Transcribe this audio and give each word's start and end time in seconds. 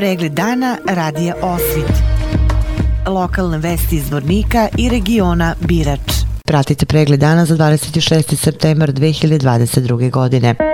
Pregled 0.00 0.32
dana 0.32 0.76
radija 0.86 1.34
Osvit. 1.42 1.92
Lokalne 3.06 3.58
vesti 3.58 3.96
iz 3.96 4.10
Vornika 4.10 4.68
i 4.78 4.88
regiona 4.88 5.54
Birač. 5.60 6.12
Pratite 6.44 6.86
pregled 6.86 7.20
dana 7.20 7.44
za 7.44 7.56
26. 7.56 8.36
septembar 8.36 8.92
2022. 8.92 10.10
godine. 10.10 10.69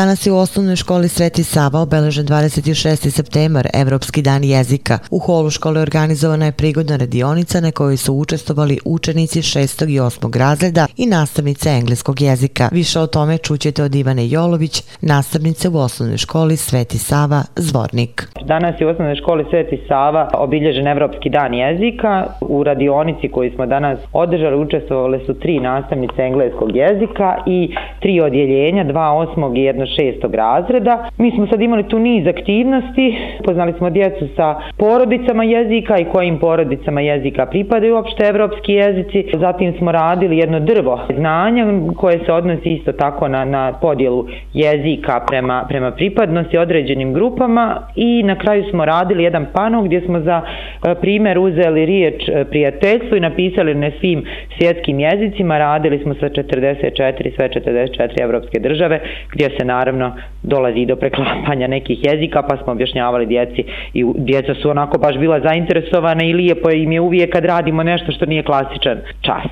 Danas 0.00 0.26
je 0.26 0.32
u 0.32 0.36
osnovnoj 0.36 0.76
školi 0.76 1.08
Sveti 1.08 1.44
Sava 1.44 1.80
obeležen 1.80 2.26
26. 2.26 3.10
septembar, 3.10 3.66
Evropski 3.82 4.22
dan 4.22 4.44
jezika. 4.44 4.98
U 5.10 5.18
holu 5.18 5.50
škole 5.50 5.80
organizovana 5.80 6.46
je 6.46 6.52
prigodna 6.52 6.96
radionica 6.96 7.60
na 7.60 7.70
kojoj 7.72 7.96
su 7.96 8.14
učestovali 8.14 8.78
učenici 8.84 9.38
6. 9.38 9.88
i 9.94 10.00
8. 10.00 10.38
razreda 10.38 10.86
i 10.96 11.06
nastavnice 11.06 11.68
engleskog 11.70 12.20
jezika. 12.20 12.68
Više 12.72 13.00
o 13.00 13.06
tome 13.06 13.38
čućete 13.38 13.82
od 13.82 13.94
Ivane 13.94 14.28
Jolović, 14.28 14.82
nastavnice 15.02 15.68
u 15.68 15.76
osnovnoj 15.76 16.18
školi 16.18 16.56
Sveti 16.56 16.98
Sava, 16.98 17.42
Zvornik. 17.56 18.28
Danas 18.44 18.80
je 18.80 18.86
u 18.86 18.90
osnovnoj 18.90 19.16
školi 19.16 19.44
Sveti 19.50 19.78
Sava 19.88 20.30
obilježen 20.34 20.86
Evropski 20.86 21.30
dan 21.30 21.54
jezika. 21.54 22.26
U 22.40 22.64
radionici 22.64 23.28
koju 23.28 23.50
smo 23.54 23.66
danas 23.66 23.98
održali 24.12 24.56
učestvovali 24.56 25.20
su 25.26 25.34
tri 25.34 25.60
nastavnice 25.60 26.22
engleskog 26.22 26.76
jezika 26.76 27.36
i 27.46 27.74
tri 28.02 28.20
odjeljenja, 28.20 28.84
dva 28.84 29.12
osmog 29.12 29.58
i 29.58 29.62
jedno 29.62 29.86
šestog 29.96 30.34
razreda. 30.34 31.08
Mi 31.18 31.30
smo 31.30 31.46
sad 31.46 31.60
imali 31.60 31.88
tu 31.88 31.98
niz 31.98 32.26
aktivnosti, 32.26 33.18
poznali 33.44 33.72
smo 33.78 33.90
djecu 33.90 34.28
sa 34.36 34.54
porodicama 34.76 35.44
jezika 35.44 35.98
i 35.98 36.04
kojim 36.04 36.38
porodicama 36.38 37.00
jezika 37.00 37.46
pripadaju 37.46 37.94
uopšte 37.94 38.26
evropski 38.26 38.72
jezici. 38.72 39.24
Zatim 39.38 39.72
smo 39.78 39.92
radili 39.92 40.38
jedno 40.38 40.60
drvo 40.60 41.00
znanja 41.16 41.66
koje 41.96 42.18
se 42.26 42.32
odnosi 42.32 42.68
isto 42.68 42.92
tako 42.92 43.28
na, 43.28 43.44
na 43.44 43.72
podjelu 43.80 44.26
jezika 44.54 45.20
prema, 45.28 45.64
prema 45.68 45.90
pripadnosti 45.90 46.58
određenim 46.58 47.12
grupama 47.14 47.82
i 47.96 48.22
na 48.22 48.38
kraju 48.38 48.64
smo 48.70 48.84
radili 48.84 49.24
jedan 49.24 49.46
pano 49.52 49.82
gdje 49.82 50.00
smo 50.00 50.20
za 50.20 50.42
e, 50.42 50.94
primjer 50.94 51.38
uzeli 51.38 51.86
riječ 51.86 52.28
e, 52.28 52.44
prijateljstvo 52.44 53.16
i 53.16 53.20
napisali 53.20 53.74
na 53.74 53.90
svim 54.00 54.24
svjetskim 54.58 55.00
jezicima. 55.00 55.58
Radili 55.58 55.98
smo 55.98 56.14
sa 56.14 56.28
44, 56.28 57.36
sve 57.36 57.48
44 57.48 58.22
evropske 58.22 58.58
države 58.58 59.00
gdje 59.32 59.50
se 59.58 59.64
naravno 59.74 60.12
dolazi 60.42 60.86
do 60.86 60.96
preklapanja 60.96 61.66
nekih 61.66 61.98
jezika, 62.08 62.42
pa 62.42 62.56
smo 62.56 62.72
objašnjavali 62.72 63.26
djeci 63.26 63.64
i 63.94 64.04
djeca 64.16 64.54
su 64.54 64.70
onako 64.70 64.98
baš 64.98 65.16
bila 65.18 65.40
zainteresovana 65.40 66.24
i 66.24 66.32
lijepo 66.32 66.70
im 66.70 66.92
je 66.92 67.00
uvijek 67.00 67.32
kad 67.32 67.44
radimo 67.44 67.82
nešto 67.82 68.12
što 68.12 68.26
nije 68.26 68.42
klasičan 68.42 68.98
čas. 69.20 69.46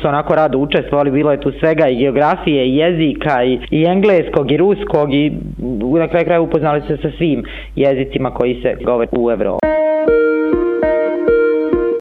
Su 0.00 0.08
onako 0.08 0.34
rado 0.34 0.58
učestvovali, 0.58 1.10
bilo 1.10 1.30
je 1.30 1.40
tu 1.40 1.52
svega 1.60 1.88
i 1.88 1.96
geografije, 1.96 2.66
i 2.66 2.76
jezika, 2.76 3.44
i, 3.44 3.58
i 3.70 3.84
engleskog, 3.84 4.52
i 4.52 4.56
ruskog, 4.56 5.14
i 5.14 5.32
na 5.98 6.08
kraju 6.08 6.24
kraju 6.24 6.42
upoznali 6.42 6.80
se 6.86 6.96
sa 6.96 7.10
svim 7.18 7.44
jezicima 7.76 8.30
koji 8.30 8.54
se 8.62 8.76
govore 8.84 9.08
u 9.12 9.30
Evropi. 9.30 9.63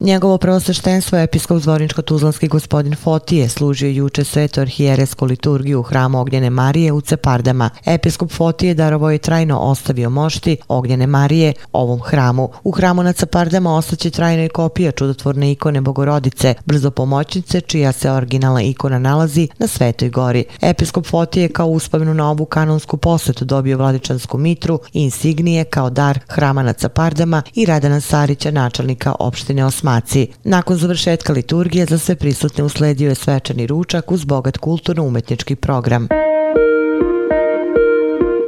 Njegovo 0.04 0.38
prvosteštenstvo 0.38 1.18
episkop 1.18 1.58
zvorničko-tuzlanski 1.58 2.48
gospodin 2.48 2.96
Fotije 2.96 3.50
služio 3.50 3.90
juče 3.90 4.24
svetu 4.24 4.62
arhijeresku 4.62 5.26
liturgiju 5.26 5.80
u 5.80 5.84
hramu 5.84 6.20
Ognjene 6.20 6.50
Marije 6.50 6.92
u 6.92 7.02
Cepardama. 7.02 7.70
Episkop 7.86 8.32
Fotije 8.32 8.74
darovo 8.74 9.12
je 9.12 9.18
trajno 9.18 9.60
ostavio 9.60 10.10
mošti 10.10 10.58
Ognjene 10.68 11.08
Marije 11.08 11.54
ovom 11.72 12.02
hramu. 12.02 12.50
U 12.64 12.72
hramu 12.72 13.04
na 13.04 13.14
Cepardama 13.14 13.76
ostaće 13.76 14.10
trajno 14.10 14.44
i 14.44 14.50
kopija 14.50 14.92
čudotvorne 14.92 15.52
ikone 15.52 15.82
Bogorodice, 15.82 16.54
brzo 16.66 16.92
pomoćnice, 16.92 17.62
čija 17.62 17.92
se 17.92 18.12
originalna 18.12 18.62
ikona 18.62 19.00
nalazi 19.00 19.48
na 19.60 19.68
Svetoj 19.68 20.10
gori. 20.10 20.46
Episkop 20.62 21.06
Fotije 21.06 21.50
kao 21.50 21.68
uspavnu 21.68 22.14
na 22.14 22.30
ovu 22.30 22.46
kanonsku 22.46 22.98
posetu 22.98 23.46
dobio 23.46 23.78
vladičansku 23.78 24.38
mitru 24.38 24.80
i 24.94 25.04
insignije 25.04 25.64
kao 25.64 25.90
dar 25.90 26.20
hrama 26.28 26.64
na 26.64 26.74
Cepardama 26.74 27.42
i 27.54 27.66
Radana 27.66 28.02
Sarića, 28.02 28.52
načelnika 28.52 29.16
opštine 29.20 29.66
Osmana 29.66 29.93
konzumacije. 29.94 30.28
Nakon 30.44 30.78
završetka 30.78 31.34
liturgije 31.34 31.86
za 31.86 31.98
sve 31.98 32.16
prisutne 32.16 32.64
usledio 32.64 33.10
je 33.10 33.16
svečani 33.16 33.68
ručak 33.68 34.12
uz 34.12 34.26
bogat 34.26 34.58
kulturno-umetnički 34.58 35.56
program. 35.56 36.08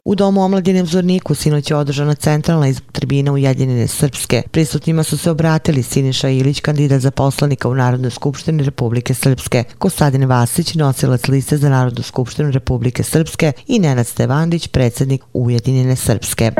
U 0.05 0.15
domu 0.15 0.41
omladine 0.41 0.83
u 0.83 0.85
Zorniku 0.85 1.35
sinoć 1.35 1.71
je 1.71 1.77
održana 1.77 2.15
centralna 2.15 2.67
iz 2.67 2.81
tribina 2.91 3.31
Ujedinjene 3.31 3.87
Srpske. 3.87 4.43
Prisutnima 4.51 5.03
su 5.03 5.17
se 5.17 5.31
obratili 5.31 5.83
Siniša 5.83 6.29
Ilić, 6.29 6.59
kandidat 6.59 7.01
za 7.01 7.11
poslanika 7.11 7.69
u 7.69 7.75
Narodnoj 7.75 8.11
skupštini 8.11 8.63
Republike 8.63 9.13
Srpske, 9.13 9.63
Kostadin 9.77 10.25
Vasić, 10.25 10.75
nosilac 10.75 11.27
liste 11.27 11.57
za 11.57 11.69
Narodnu 11.69 12.03
skupštinu 12.03 12.51
Republike 12.51 13.03
Srpske 13.03 13.51
i 13.67 13.79
Nenad 13.79 14.07
Stevandić, 14.07 14.67
predsjednik 14.67 15.23
Ujedinjene 15.33 15.95
Srpske. 15.95 16.51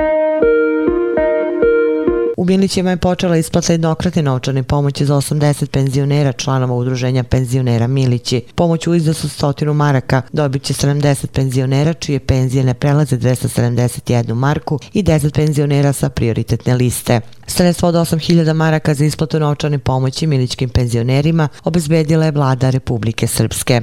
U 2.38 2.46
Milićima 2.46 2.90
je 2.90 2.98
počela 2.98 3.38
isplata 3.38 3.74
jednokratne 3.74 4.22
novčane 4.22 4.64
pomoći 4.64 5.06
za 5.06 5.16
80 5.16 5.66
penzionera 5.66 6.32
članova 6.32 6.76
udruženja 6.76 7.24
penzionera 7.24 7.88
Milići. 7.88 8.42
Pomoć 8.56 8.88
u 8.88 8.96
iznosu 8.96 9.28
100 9.28 9.74
maraka 9.74 10.22
dobit 10.32 10.64
će 10.64 10.74
70 10.74 11.28
penzionera 11.28 11.94
čije 11.94 12.20
penzije 12.20 12.64
ne 12.64 12.74
prelaze 12.74 13.18
271 13.18 14.34
marku 14.34 14.80
i 14.94 15.04
10 15.04 15.34
penzionera 15.34 15.94
sa 15.94 16.10
prioritetne 16.10 16.76
liste. 16.76 17.22
Sredstvo 17.48 17.90
od 17.90 17.96
8000 17.96 18.54
maraka 18.54 18.94
za 18.94 19.06
isplatu 19.06 19.40
novčane 19.40 19.80
pomoći 19.80 20.28
milićkim 20.28 20.70
penzionerima 20.70 21.48
obezbedila 21.64 22.26
je 22.26 22.32
vlada 22.32 22.70
Republike 22.70 23.28
Srpske. 23.28 23.82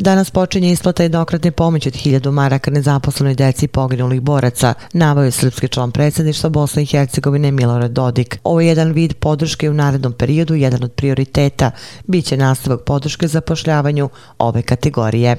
Danas 0.00 0.30
počinje 0.30 0.72
isplata 0.72 1.02
jednokratne 1.02 1.50
pomoći 1.50 1.88
od 1.88 1.94
1000 1.94 2.30
maraka 2.30 2.70
nezaposlenoj 2.70 3.34
deci 3.34 3.68
poginulih 3.68 4.20
boraca, 4.20 4.74
navao 4.92 5.24
je 5.24 5.30
srpski 5.30 5.68
član 5.68 5.90
predsjedništva 5.90 6.50
Bosne 6.50 6.82
i 6.82 6.86
Hercegovine 6.86 7.50
Milorad 7.50 7.90
Dodik. 7.90 8.38
Ovo 8.44 8.60
je 8.60 8.66
jedan 8.66 8.92
vid 8.92 9.14
podrške 9.14 9.70
u 9.70 9.74
narednom 9.74 10.12
periodu, 10.12 10.54
jedan 10.54 10.84
od 10.84 10.92
prioriteta. 10.92 11.70
Biće 12.06 12.36
nastavak 12.36 12.80
podrške 12.84 13.28
za 13.28 13.40
pošljavanju 13.40 14.08
ove 14.38 14.62
kategorije. 14.62 15.36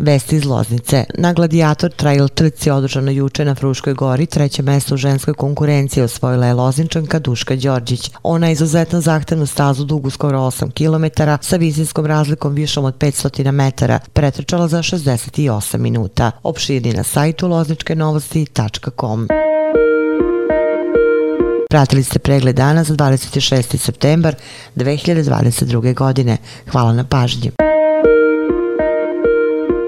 Vesti 0.00 0.36
iz 0.36 0.44
Loznice. 0.44 1.04
Na 1.18 1.32
gladijator 1.32 1.92
trail 1.92 2.28
trci 2.28 2.70
održano 2.70 3.10
juče 3.10 3.44
na 3.44 3.54
Fruškoj 3.54 3.94
gori, 3.94 4.26
treće 4.26 4.62
mesto 4.62 4.94
u 4.94 4.98
ženskoj 4.98 5.34
konkurenciji 5.34 6.02
osvojila 6.02 6.46
je 6.46 6.54
Lozničanka 6.54 7.18
Duška 7.18 7.56
Đorđić. 7.56 8.10
Ona 8.22 8.46
je 8.46 8.52
izuzetno 8.52 9.00
zahtevnu 9.00 9.46
stazu 9.46 9.84
dugu 9.84 10.10
skoro 10.10 10.38
8 10.38 10.70
km 10.72 11.22
sa 11.40 11.56
vizinskom 11.56 12.06
razlikom 12.06 12.54
višom 12.54 12.84
od 12.84 12.98
500 12.98 13.50
metara 13.50 14.00
pretrčala 14.12 14.68
za 14.68 14.78
68 14.78 15.78
minuta. 15.78 16.30
Opširni 16.42 16.92
na 16.92 17.02
sajtu 17.02 17.48
lozničkenovosti.com. 17.48 19.28
Pratili 21.70 22.02
ste 22.02 22.18
pregled 22.18 22.56
dana 22.56 22.84
za 22.84 22.94
26. 22.94 23.76
septembar 23.76 24.34
2022. 24.76 25.94
godine. 25.94 26.36
Hvala 26.70 26.92
na 26.92 27.04
pažnji. 27.04 27.67